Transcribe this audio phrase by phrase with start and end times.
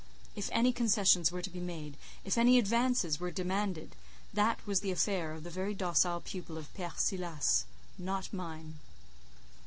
[0.35, 5.43] If any concessions were to be made—if any advances were demanded—that was the affair of
[5.43, 7.65] the very docile pupil of Père Silas,
[7.99, 8.79] not mine.